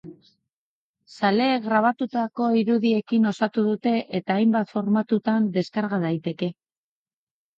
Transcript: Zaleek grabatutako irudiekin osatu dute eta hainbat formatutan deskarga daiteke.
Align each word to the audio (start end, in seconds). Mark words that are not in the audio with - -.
Zaleek 1.15 1.65
grabatutako 1.65 2.47
irudiekin 2.61 3.29
osatu 3.31 3.65
dute 3.67 3.93
eta 4.21 4.37
hainbat 4.39 4.73
formatutan 4.77 5.51
deskarga 5.59 6.01
daiteke. 6.05 6.49